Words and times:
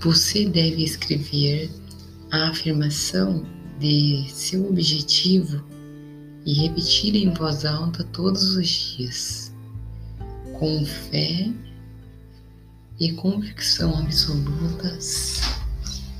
Você 0.00 0.46
deve 0.46 0.82
escrever 0.82 1.70
a 2.30 2.48
afirmação 2.48 3.44
de 3.78 4.24
seu 4.30 4.66
objetivo 4.66 5.62
e 6.46 6.54
repetir 6.54 7.14
em 7.14 7.34
voz 7.34 7.66
alta 7.66 8.02
todos 8.04 8.56
os 8.56 8.66
dias, 8.66 9.52
com 10.58 10.86
fé 10.86 11.52
e 12.98 13.12
convicção 13.12 13.98
absolutas 13.98 15.42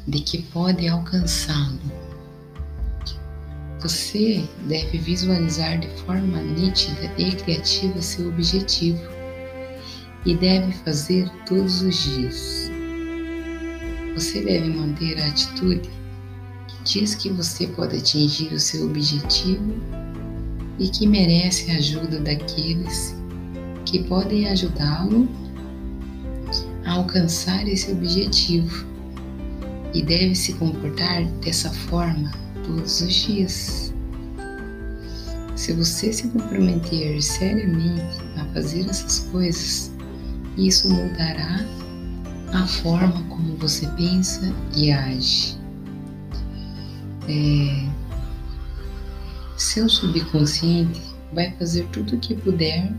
de 0.06 0.20
que 0.20 0.42
pode 0.42 0.86
alcançá-lo. 0.86 1.80
Você 3.80 4.46
deve 4.68 4.98
visualizar 4.98 5.80
de 5.80 5.88
forma 6.02 6.38
nítida 6.42 7.10
e 7.16 7.34
criativa 7.34 8.02
seu 8.02 8.28
objetivo 8.28 9.00
e 10.26 10.36
deve 10.36 10.70
fazer 10.84 11.30
todos 11.46 11.80
os 11.80 12.02
dias. 12.02 12.59
Você 14.14 14.40
deve 14.40 14.68
manter 14.70 15.20
a 15.20 15.28
atitude 15.28 15.88
que 16.68 16.84
diz 16.84 17.14
que 17.14 17.30
você 17.30 17.66
pode 17.68 17.96
atingir 17.96 18.52
o 18.52 18.58
seu 18.58 18.86
objetivo 18.86 19.74
e 20.78 20.88
que 20.88 21.06
merece 21.06 21.70
a 21.70 21.76
ajuda 21.76 22.20
daqueles 22.20 23.14
que 23.84 24.02
podem 24.04 24.48
ajudá-lo 24.48 25.28
a 26.84 26.92
alcançar 26.92 27.66
esse 27.68 27.92
objetivo 27.92 28.86
e 29.92 30.02
deve 30.02 30.34
se 30.34 30.54
comportar 30.54 31.24
dessa 31.42 31.70
forma 31.70 32.30
todos 32.64 33.00
os 33.00 33.14
dias. 33.14 33.94
Se 35.56 35.72
você 35.72 36.12
se 36.12 36.28
comprometer 36.28 37.20
seriamente 37.22 38.18
a 38.36 38.44
fazer 38.54 38.88
essas 38.88 39.20
coisas, 39.30 39.92
isso 40.56 40.88
mudará 40.88 41.64
a 42.52 42.66
forma 42.66 43.22
como 43.28 43.56
você 43.56 43.86
pensa 43.88 44.52
e 44.76 44.90
age. 44.90 45.58
É, 47.28 47.88
seu 49.56 49.88
subconsciente 49.88 51.00
vai 51.32 51.52
fazer 51.52 51.86
tudo 51.92 52.16
o 52.16 52.18
que 52.18 52.34
puder 52.34 52.92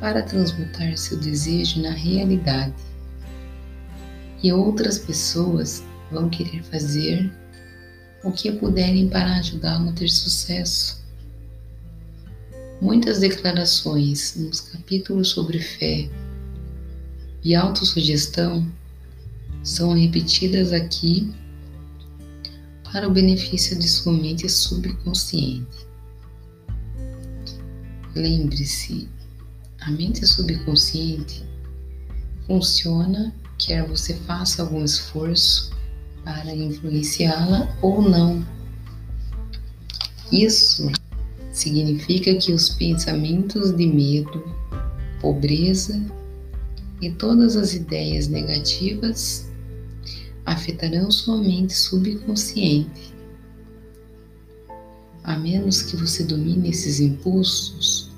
para 0.00 0.22
transmutar 0.22 0.96
seu 0.96 1.18
desejo 1.18 1.82
na 1.82 1.90
realidade. 1.90 2.74
E 4.42 4.52
outras 4.52 4.98
pessoas 4.98 5.84
vão 6.10 6.28
querer 6.28 6.62
fazer 6.64 7.30
o 8.24 8.32
que 8.32 8.50
puderem 8.52 9.08
para 9.08 9.36
ajudá-lo 9.36 9.90
a 9.90 9.92
ter 9.92 10.08
sucesso. 10.08 11.04
Muitas 12.80 13.18
declarações 13.18 14.36
nos 14.36 14.60
capítulos 14.60 15.30
sobre 15.30 15.60
fé 15.60 16.08
e 17.48 17.54
autossugestão 17.54 18.70
são 19.62 19.94
repetidas 19.94 20.70
aqui 20.70 21.32
para 22.84 23.08
o 23.08 23.10
benefício 23.10 23.78
de 23.78 23.88
sua 23.88 24.12
mente 24.12 24.46
subconsciente. 24.50 25.88
Lembre-se, 28.14 29.08
a 29.80 29.90
mente 29.90 30.26
subconsciente 30.26 31.42
funciona 32.46 33.34
quer 33.56 33.82
você 33.88 34.12
faça 34.12 34.60
algum 34.60 34.84
esforço 34.84 35.72
para 36.22 36.54
influenciá-la 36.54 37.74
ou 37.80 38.02
não. 38.02 38.46
Isso 40.30 40.92
significa 41.50 42.34
que 42.34 42.52
os 42.52 42.68
pensamentos 42.68 43.74
de 43.74 43.86
medo, 43.86 44.44
pobreza 45.18 45.98
e 47.00 47.10
todas 47.10 47.56
as 47.56 47.74
ideias 47.74 48.28
negativas 48.28 49.48
afetarão 50.44 51.10
sua 51.10 51.36
mente 51.36 51.74
subconsciente. 51.74 53.14
A 55.22 55.38
menos 55.38 55.82
que 55.82 55.96
você 55.96 56.24
domine 56.24 56.70
esses 56.70 57.00
impulsos 57.00 58.10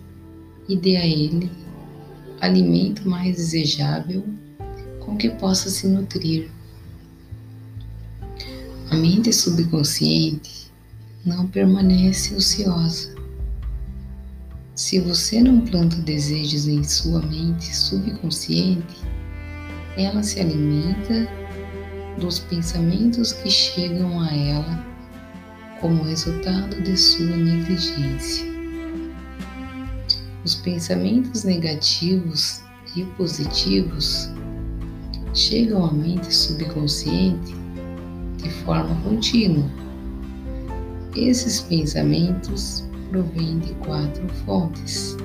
e 0.69 0.77
dê 0.77 0.97
a 0.97 1.07
ele 1.07 1.51
alimento 2.41 3.09
mais 3.09 3.37
desejável 3.37 4.25
com 5.01 5.17
que 5.17 5.29
possa 5.29 5.69
se 5.69 5.87
nutrir. 5.87 6.51
A 8.91 8.97
mente 8.97 9.33
subconsciente 9.33 10.71
não 11.25 11.47
permanece 11.47 12.35
ociosa. 12.35 13.20
Se 14.81 14.99
você 14.99 15.43
não 15.43 15.61
planta 15.61 15.97
desejos 15.97 16.67
em 16.67 16.83
sua 16.83 17.21
mente 17.21 17.77
subconsciente, 17.77 18.97
ela 19.95 20.23
se 20.23 20.41
alimenta 20.41 21.29
dos 22.19 22.39
pensamentos 22.39 23.31
que 23.31 23.51
chegam 23.51 24.19
a 24.23 24.35
ela 24.35 24.87
como 25.83 26.03
resultado 26.03 26.81
de 26.81 26.97
sua 26.97 27.37
negligência. 27.37 28.47
Os 30.47 30.55
pensamentos 30.55 31.45
negativos 31.45 32.63
e 32.97 33.05
positivos 33.19 34.31
chegam 35.35 35.85
à 35.85 35.93
mente 35.93 36.35
subconsciente 36.35 37.55
de 38.39 38.49
forma 38.65 38.99
contínua. 39.03 39.71
Esses 41.15 41.61
pensamentos 41.61 42.89
provêm 43.11 43.59
de 43.59 43.75
quatro 43.75 44.27
fontes: 44.47 45.17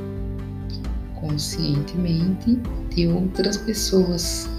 conscientemente 1.19 2.59
de 2.93 3.07
outras 3.07 3.57
pessoas, 3.57 4.49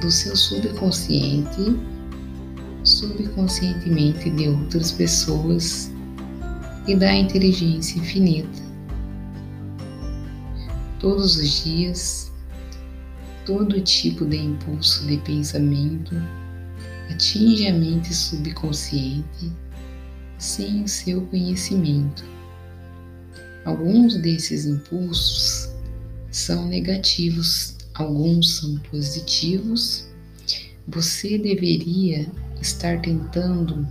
do 0.00 0.10
seu 0.10 0.36
subconsciente, 0.36 1.76
subconscientemente 2.84 4.30
de 4.30 4.48
outras 4.48 4.92
pessoas 4.92 5.90
e 6.86 6.94
da 6.94 7.14
inteligência 7.14 7.98
infinita. 7.98 8.66
Todos 11.00 11.36
os 11.36 11.64
dias, 11.64 12.32
todo 13.44 13.80
tipo 13.80 14.24
de 14.24 14.38
impulso 14.38 15.06
de 15.06 15.16
pensamento 15.18 16.14
atinge 17.10 17.68
a 17.68 17.72
mente 17.72 18.12
subconsciente 18.12 19.52
sem 20.38 20.84
o 20.84 20.88
seu 20.88 21.22
conhecimento. 21.26 22.24
Alguns 23.64 24.16
desses 24.16 24.64
impulsos 24.64 25.68
são 26.30 26.66
negativos, 26.66 27.76
alguns 27.94 28.58
são 28.58 28.78
positivos. 28.90 30.06
Você 30.86 31.38
deveria 31.38 32.30
estar 32.60 33.00
tentando 33.00 33.86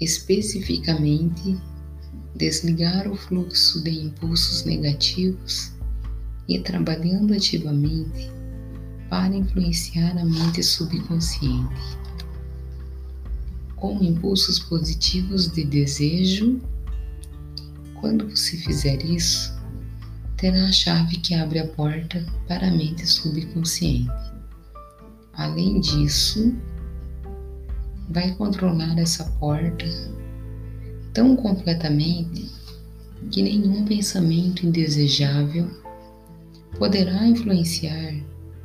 especificamente 0.00 1.58
desligar 2.34 3.06
o 3.08 3.16
fluxo 3.16 3.82
de 3.82 3.90
impulsos 3.90 4.64
negativos 4.64 5.72
e 6.48 6.58
trabalhando 6.58 7.34
ativamente 7.34 8.30
para 9.08 9.34
influenciar 9.34 10.16
a 10.18 10.24
mente 10.24 10.62
subconsciente. 10.62 12.01
Com 13.82 14.00
impulsos 14.00 14.60
positivos 14.60 15.50
de 15.50 15.64
desejo, 15.64 16.60
quando 18.00 18.30
você 18.30 18.56
fizer 18.58 19.04
isso, 19.04 19.52
terá 20.36 20.68
a 20.68 20.70
chave 20.70 21.16
que 21.16 21.34
abre 21.34 21.58
a 21.58 21.66
porta 21.66 22.24
para 22.46 22.68
a 22.68 22.70
mente 22.70 23.04
subconsciente. 23.04 24.08
Além 25.32 25.80
disso, 25.80 26.54
vai 28.08 28.32
controlar 28.36 28.96
essa 29.00 29.24
porta 29.40 29.86
tão 31.12 31.34
completamente 31.34 32.48
que 33.32 33.42
nenhum 33.42 33.84
pensamento 33.84 34.64
indesejável 34.64 35.68
poderá 36.78 37.26
influenciar 37.26 38.14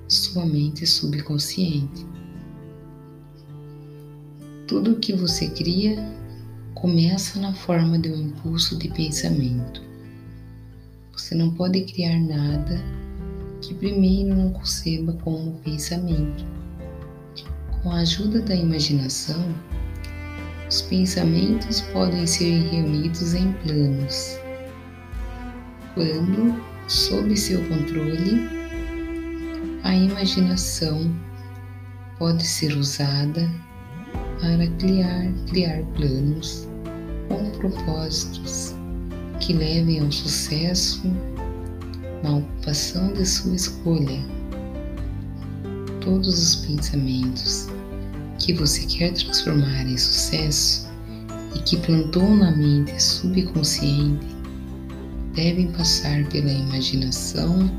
sua 0.08 0.46
mente 0.46 0.86
subconsciente. 0.86 2.06
Tudo 4.68 4.92
o 4.92 5.00
que 5.00 5.14
você 5.14 5.48
cria 5.48 5.96
começa 6.76 7.40
na 7.40 7.54
forma 7.54 7.98
de 7.98 8.10
um 8.10 8.28
impulso 8.28 8.78
de 8.78 8.90
pensamento. 8.90 9.82
Você 11.14 11.34
não 11.34 11.52
pode 11.52 11.86
criar 11.86 12.20
nada 12.20 12.84
que 13.62 13.74
primeiro 13.74 14.36
não 14.36 14.52
conceba 14.52 15.14
como 15.24 15.54
pensamento. 15.60 16.46
Com 17.82 17.92
a 17.92 18.00
ajuda 18.00 18.42
da 18.42 18.54
imaginação, 18.54 19.42
os 20.70 20.82
pensamentos 20.82 21.80
podem 21.94 22.28
ser 22.28 22.60
reunidos 22.70 23.36
em 23.36 23.54
planos. 23.64 24.38
Quando, 25.94 26.62
sob 26.90 27.38
seu 27.38 27.66
controle, 27.70 28.42
a 29.82 29.96
imaginação 29.96 31.10
pode 32.20 32.46
ser 32.46 32.76
usada 32.76 33.50
para 34.40 34.68
criar, 34.80 35.32
criar 35.50 35.84
planos 35.96 36.68
com 37.28 37.50
propósitos 37.60 38.76
que 39.40 39.54
levem 39.54 40.00
ao 40.00 40.12
sucesso 40.12 41.02
na 42.24 42.38
ocupação 42.38 43.14
de 43.14 43.26
sua 43.26 43.56
escolha. 43.56 44.20
todos 46.02 46.42
os 46.42 46.56
pensamentos 46.66 47.68
que 48.40 48.54
você 48.54 48.86
quer 48.86 49.12
transformar 49.12 49.86
em 49.86 49.98
sucesso 49.98 50.88
e 51.54 51.60
que 51.60 51.76
plantou 51.78 52.30
na 52.30 52.56
mente 52.56 53.02
subconsciente 53.02 54.26
devem 55.36 55.68
passar 55.74 56.24
pela 56.30 56.52
imaginação 56.52 57.70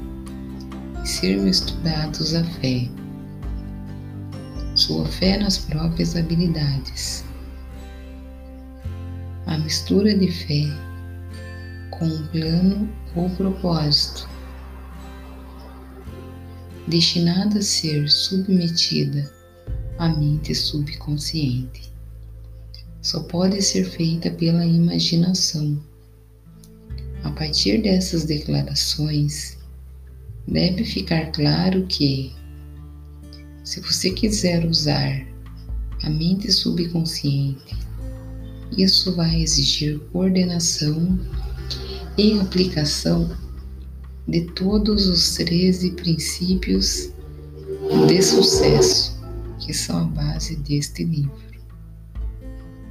e 1.02 1.08
ser 1.08 1.38
misturados 1.38 2.34
à 2.34 2.44
fé. 2.44 2.88
Sua 4.78 5.04
fé 5.06 5.36
nas 5.36 5.58
próprias 5.58 6.14
habilidades. 6.14 7.25
A 9.46 9.58
mistura 9.58 10.16
de 10.16 10.30
fé 10.30 10.69
com 11.90 12.04
um 12.04 12.26
plano 12.28 12.88
ou 13.16 13.28
propósito 13.30 14.30
destinada 16.86 17.58
a 17.58 17.62
ser 17.62 18.08
submetida 18.08 19.28
à 19.98 20.10
mente 20.10 20.54
subconsciente. 20.54 21.92
Só 23.02 23.25
pode 23.25 23.60
ser 23.60 23.84
feita 23.84 24.30
pela 24.30 24.64
imaginação. 24.64 25.76
A 27.25 27.30
partir 27.32 27.82
dessas 27.82 28.25
declarações, 28.26 29.58
deve 30.46 30.84
ficar 30.84 31.32
claro 31.32 31.84
que, 31.88 32.32
se 33.69 33.81
você 33.81 34.11
quiser 34.11 34.65
usar 34.65 35.26
a 36.03 36.09
mente 36.09 36.50
subconsciente, 36.50 37.76
isso 38.79 39.15
vai 39.15 39.43
exigir 39.43 40.00
coordenação 40.11 41.20
e 42.17 42.41
aplicação 42.41 43.31
de 44.26 44.41
todos 44.53 45.06
os 45.06 45.35
13 45.35 45.91
princípios 45.91 47.11
de 48.06 48.23
sucesso 48.23 49.20
que 49.59 49.75
são 49.75 49.99
a 49.99 50.05
base 50.05 50.56
deste 50.56 51.05
livro. 51.05 51.61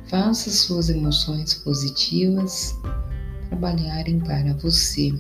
Faça 0.07 0.51
suas 0.51 0.89
emoções 0.89 1.56
positivas 1.56 2.75
trabalharem 3.50 4.19
para 4.19 4.53
você. 4.53 5.12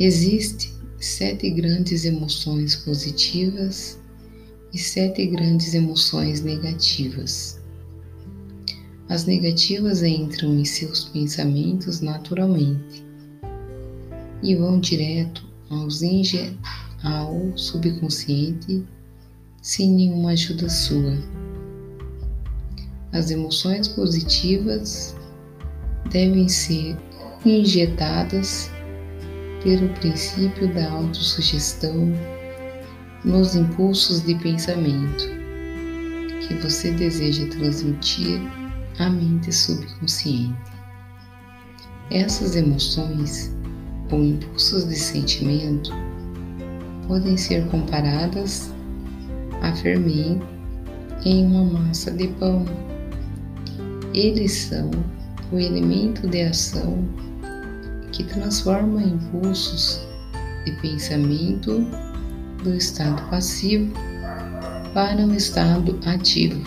Existem 0.00 0.69
sete 1.00 1.48
grandes 1.48 2.04
emoções 2.04 2.76
positivas 2.76 3.98
e 4.72 4.78
sete 4.78 5.26
grandes 5.26 5.72
emoções 5.72 6.42
negativas. 6.42 7.58
As 9.08 9.24
negativas 9.24 10.02
entram 10.02 10.54
em 10.58 10.64
seus 10.64 11.06
pensamentos 11.06 12.02
naturalmente 12.02 13.02
e 14.42 14.54
vão 14.54 14.78
direto 14.78 15.42
aos 15.70 16.02
ao 17.02 17.56
subconsciente 17.56 18.84
sem 19.62 19.90
nenhuma 19.90 20.32
ajuda 20.32 20.68
sua. 20.68 21.16
As 23.10 23.30
emoções 23.30 23.88
positivas 23.88 25.16
devem 26.10 26.46
ser 26.46 26.94
injetadas 27.44 28.70
pelo 29.62 29.88
princípio 29.90 30.72
da 30.72 30.90
autossugestão 30.90 32.12
nos 33.24 33.54
impulsos 33.54 34.22
de 34.22 34.34
pensamento 34.36 35.28
que 36.40 36.54
você 36.54 36.90
deseja 36.92 37.46
transmitir 37.46 38.40
à 38.98 39.10
mente 39.10 39.52
subconsciente. 39.52 40.56
Essas 42.10 42.56
emoções 42.56 43.54
ou 44.10 44.24
impulsos 44.24 44.88
de 44.88 44.96
sentimento 44.96 45.92
podem 47.06 47.36
ser 47.36 47.66
comparadas 47.68 48.72
a 49.62 49.74
fermento 49.76 50.46
em 51.24 51.46
uma 51.46 51.64
massa 51.64 52.10
de 52.10 52.28
pão. 52.28 52.64
Eles 54.14 54.52
são 54.52 54.90
o 55.52 55.58
elemento 55.58 56.26
de 56.26 56.42
ação 56.42 57.04
que 58.12 58.24
transforma 58.24 59.02
impulsos 59.02 60.00
de 60.64 60.72
pensamento 60.80 61.86
do 62.62 62.74
estado 62.74 63.22
passivo 63.30 63.92
para 64.92 65.24
o 65.24 65.34
estado 65.34 65.98
ativo. 66.06 66.60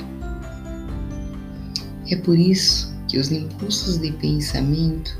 É 2.09 2.15
por 2.15 2.37
isso 2.37 2.93
que 3.07 3.17
os 3.17 3.31
impulsos 3.31 3.97
de 3.97 4.11
pensamento 4.13 5.17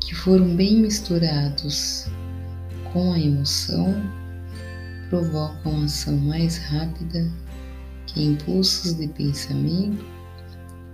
que 0.00 0.14
foram 0.14 0.54
bem 0.56 0.80
misturados 0.80 2.06
com 2.92 3.12
a 3.12 3.18
emoção 3.18 3.94
provocam 5.10 5.84
ação 5.84 6.16
mais 6.16 6.58
rápida 6.58 7.30
que 8.06 8.22
impulsos 8.22 8.94
de 8.94 9.08
pensamento 9.08 10.04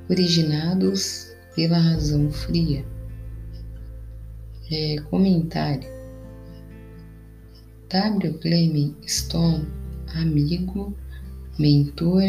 originados 0.09 1.33
pela 1.55 1.79
razão 1.79 2.31
fria. 2.31 2.85
É, 4.77 4.97
comentário 5.09 5.89
W. 7.91 8.39
Clement 8.41 8.93
Stone, 9.07 9.69
amigo, 10.17 10.93
mentor, 11.61 12.23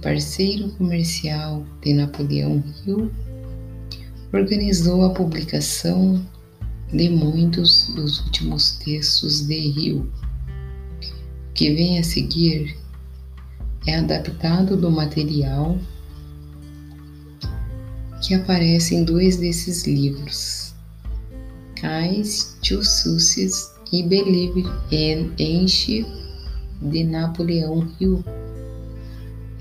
parceiro 0.00 0.70
comercial 0.76 1.62
de 1.82 1.92
Napoleão 1.92 2.64
Hill 2.86 3.10
organizou 4.32 5.04
a 5.04 5.10
publicação 5.10 6.24
de 6.90 7.10
muitos 7.10 7.94
dos 7.94 8.24
últimos 8.24 8.78
textos 8.78 9.46
de 9.46 9.68
Rio. 9.72 10.10
O 11.50 11.52
que 11.52 11.74
vem 11.74 11.98
a 11.98 12.02
seguir 12.02 12.74
é 13.86 13.96
adaptado 13.96 14.74
do 14.74 14.90
material 14.90 15.78
que 18.22 18.32
aparece 18.32 18.94
em 18.94 19.04
dois 19.04 19.36
desses 19.36 19.86
livros, 19.86 20.65
Cais, 21.86 22.58
Tiussucis 22.62 23.72
e 23.92 24.02
Believe 24.02 24.64
and 24.92 25.30
Enche 25.38 26.04
de 26.82 27.04
Napoleão 27.04 27.88
Hill. 28.00 28.24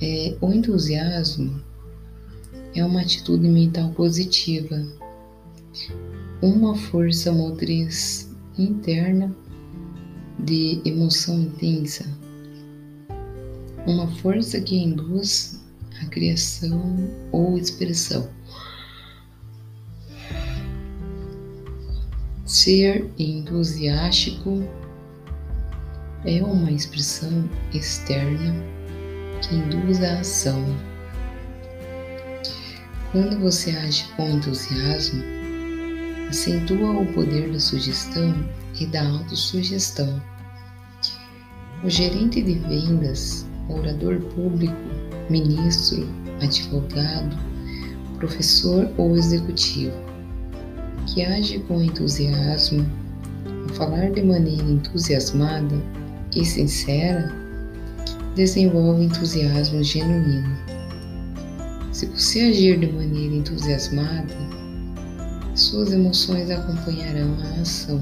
É, 0.02 0.36
o 0.42 0.52
entusiasmo 0.52 1.62
é 2.74 2.84
uma 2.84 3.02
atitude 3.02 3.48
mental 3.48 3.92
positiva, 3.92 4.84
uma 6.42 6.76
força 6.76 7.32
motriz 7.32 8.36
interna 8.58 9.32
de 10.40 10.82
emoção 10.84 11.40
intensa, 11.42 12.06
uma 13.86 14.08
força 14.16 14.60
que 14.60 14.76
induz 14.76 15.62
a 16.02 16.08
criação 16.08 17.08
ou 17.32 17.56
expressão. 17.56 18.28
Ser 22.66 23.08
entusiástico 23.20 24.68
é 26.26 26.42
uma 26.42 26.72
expressão 26.72 27.48
externa 27.72 28.56
que 29.40 29.54
induz 29.54 30.02
a 30.02 30.22
ação 30.22 30.66
quando 33.12 33.40
você 33.40 33.70
age 33.70 34.08
com 34.16 34.28
entusiasmo, 34.28 35.24
acentua 36.28 37.02
o 37.02 37.14
poder 37.14 37.52
da 37.52 37.60
sugestão 37.60 38.34
e 38.80 38.88
da 38.88 39.10
autossugestão. 39.10 40.20
O 41.84 41.90
gerente 41.92 42.42
de 42.42 42.56
vendas, 42.56 43.46
orador 43.70 44.20
público, 44.34 44.76
ministro, 45.30 46.10
advogado, 46.42 47.38
professor 48.18 48.92
ou 48.98 49.16
executivo, 49.16 50.15
que 51.06 51.24
age 51.24 51.60
com 51.60 51.82
entusiasmo, 51.82 52.86
a 53.70 53.74
falar 53.74 54.12
de 54.12 54.22
maneira 54.22 54.64
entusiasmada 54.64 55.76
e 56.36 56.44
sincera, 56.44 57.32
desenvolve 58.36 59.06
entusiasmo 59.06 59.84
genuíno. 59.84 60.58
Se 61.92 62.08
você 62.08 62.42
agir 62.42 62.80
de 62.80 62.92
maneira 62.92 63.36
entusiasmada, 63.36 64.34
suas 65.56 65.94
emoções 65.94 66.50
acompanharão 66.50 67.38
a 67.40 67.62
ação. 67.62 68.02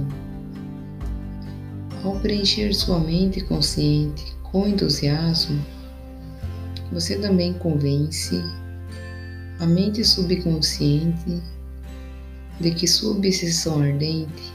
Ao 2.03 2.19
preencher 2.19 2.73
sua 2.73 2.99
mente 2.99 3.41
consciente 3.41 4.35
com 4.43 4.67
entusiasmo, 4.67 5.63
você 6.91 7.17
também 7.17 7.53
convence 7.53 8.41
a 9.59 9.65
mente 9.65 10.03
subconsciente 10.03 11.41
de 12.59 12.71
que 12.71 12.87
sua 12.87 13.11
obsessão 13.11 13.81
ardente 13.81 14.53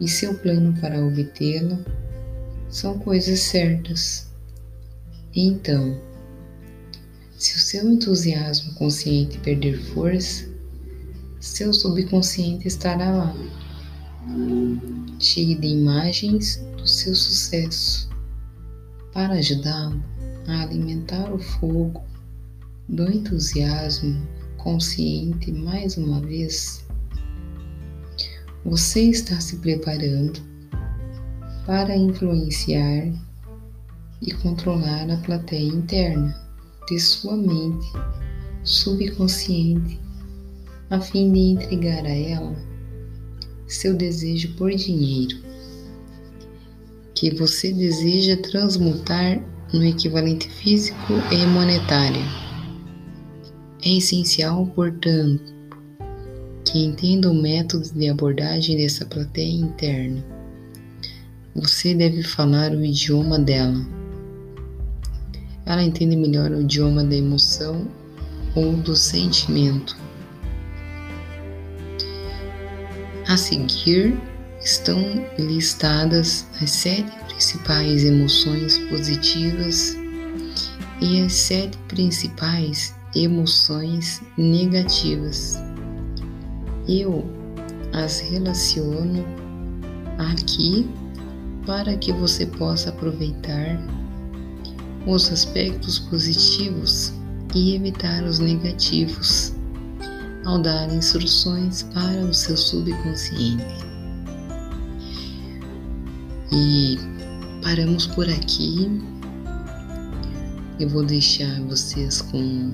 e 0.00 0.08
seu 0.08 0.34
plano 0.34 0.78
para 0.80 1.04
obtê-la 1.04 1.78
são 2.68 2.98
coisas 2.98 3.38
certas. 3.40 4.28
Então, 5.34 6.00
se 7.36 7.56
o 7.56 7.60
seu 7.60 7.90
entusiasmo 7.90 8.74
consciente 8.74 9.38
perder 9.38 9.78
força, 9.92 10.48
seu 11.40 11.72
subconsciente 11.72 12.66
estará 12.66 13.10
lá, 13.10 13.36
cheio 15.20 15.60
de 15.60 15.68
imagens 15.68 16.64
o 16.82 16.86
seu 16.86 17.14
sucesso, 17.14 18.08
para 19.12 19.34
ajudá-lo 19.34 20.02
a 20.46 20.62
alimentar 20.62 21.32
o 21.32 21.38
fogo 21.38 22.02
do 22.88 23.10
entusiasmo 23.10 24.26
consciente 24.58 25.50
mais 25.50 25.96
uma 25.96 26.20
vez. 26.20 26.83
Você 28.64 29.10
está 29.10 29.38
se 29.40 29.56
preparando 29.56 30.40
para 31.66 31.94
influenciar 31.94 33.12
e 34.22 34.32
controlar 34.42 35.10
a 35.10 35.18
plateia 35.18 35.68
interna 35.68 36.34
de 36.88 36.98
sua 36.98 37.36
mente 37.36 37.86
subconsciente, 38.62 40.00
a 40.88 40.98
fim 40.98 41.30
de 41.30 41.40
entregar 41.40 42.06
a 42.06 42.14
ela 42.14 42.56
seu 43.68 43.94
desejo 43.94 44.54
por 44.54 44.70
dinheiro, 44.70 45.36
que 47.14 47.34
você 47.34 47.70
deseja 47.70 48.36
transmutar 48.38 49.44
no 49.74 49.84
equivalente 49.84 50.48
físico 50.48 51.12
e 51.30 51.46
monetário. 51.46 52.22
É 53.84 53.90
essencial, 53.90 54.66
portanto, 54.74 55.53
que 56.74 56.80
entenda 56.80 57.30
o 57.30 57.34
método 57.40 57.88
de 57.94 58.08
abordagem 58.08 58.76
dessa 58.76 59.06
plateia 59.06 59.60
interna. 59.60 60.24
Você 61.54 61.94
deve 61.94 62.24
falar 62.24 62.72
o 62.72 62.84
idioma 62.84 63.38
dela. 63.38 63.80
Ela 65.64 65.84
entende 65.84 66.16
melhor 66.16 66.50
o 66.50 66.62
idioma 66.62 67.04
da 67.04 67.14
emoção 67.14 67.86
ou 68.56 68.72
do 68.72 68.96
sentimento. 68.96 69.96
A 73.28 73.36
seguir 73.36 74.20
estão 74.60 75.00
listadas 75.38 76.44
as 76.60 76.70
sete 76.72 77.12
principais 77.28 78.02
emoções 78.02 78.78
positivas 78.88 79.96
e 81.00 81.20
as 81.20 81.34
sete 81.34 81.78
principais 81.86 82.96
emoções 83.14 84.20
negativas. 84.36 85.63
Eu 86.88 87.24
as 87.92 88.20
relaciono 88.20 89.24
aqui 90.18 90.86
para 91.66 91.96
que 91.96 92.12
você 92.12 92.44
possa 92.44 92.90
aproveitar 92.90 93.80
os 95.06 95.30
aspectos 95.30 95.98
positivos 95.98 97.12
e 97.54 97.74
evitar 97.76 98.24
os 98.24 98.38
negativos 98.38 99.54
ao 100.44 100.60
dar 100.60 100.92
instruções 100.92 101.84
para 101.94 102.20
o 102.20 102.34
seu 102.34 102.56
subconsciente. 102.56 103.64
E 106.52 106.98
paramos 107.62 108.06
por 108.08 108.28
aqui. 108.28 109.00
Eu 110.78 110.88
vou 110.88 111.04
deixar 111.04 111.60
vocês 111.62 112.20
com 112.20 112.72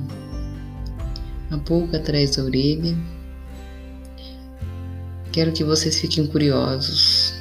a 1.51 1.59
pouco 1.59 1.95
atrás 1.95 2.37
da 2.37 2.45
orelha. 2.45 2.97
Quero 5.33 5.53
que 5.53 5.63
vocês 5.63 6.01
fiquem 6.01 6.27
curiosos. 6.27 7.33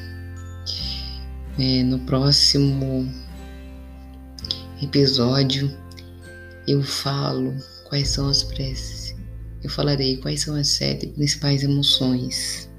É, 1.57 1.83
no 1.83 1.99
próximo 1.99 3.11
episódio 4.81 5.75
eu 6.67 6.83
falo 6.83 7.55
quais 7.85 8.09
são 8.09 8.29
as 8.29 8.43
preces. 8.43 9.15
Eu 9.63 9.71
falarei 9.71 10.17
quais 10.17 10.41
são 10.41 10.55
as 10.55 10.67
sete 10.67 11.07
principais 11.07 11.63
emoções. 11.63 12.69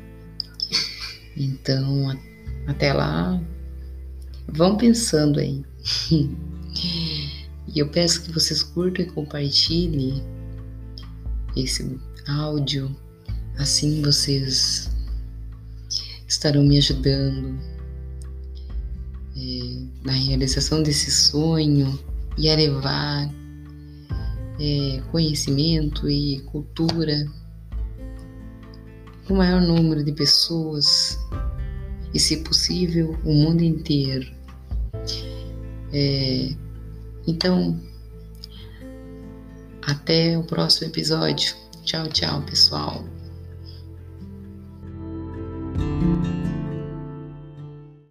Então, 1.36 2.16
até 2.68 2.92
lá, 2.92 3.42
vão 4.48 4.76
pensando 4.76 5.40
aí. 5.40 5.64
E 7.72 7.78
eu 7.78 7.88
peço 7.88 8.22
que 8.22 8.32
vocês 8.32 8.64
curtam 8.64 9.04
e 9.04 9.10
compartilhem 9.10 10.24
esse 11.56 12.00
áudio. 12.26 12.96
Assim 13.56 14.02
vocês 14.02 14.90
estarão 16.40 16.62
me 16.62 16.78
ajudando 16.78 17.54
é, 19.36 19.82
na 20.02 20.12
realização 20.12 20.82
desse 20.82 21.10
sonho 21.10 22.00
e 22.38 22.48
a 22.48 22.56
levar 22.56 23.30
é, 24.58 25.02
conhecimento 25.10 26.08
e 26.08 26.40
cultura 26.46 27.26
para 29.26 29.34
o 29.34 29.36
maior 29.36 29.60
número 29.60 30.02
de 30.02 30.12
pessoas 30.12 31.18
e, 32.14 32.18
se 32.18 32.38
possível, 32.38 33.18
o 33.22 33.34
mundo 33.34 33.60
inteiro. 33.60 34.26
É, 35.92 36.54
então, 37.26 37.78
até 39.82 40.38
o 40.38 40.44
próximo 40.44 40.86
episódio. 40.88 41.54
Tchau, 41.84 42.08
tchau, 42.08 42.40
pessoal. 42.42 43.04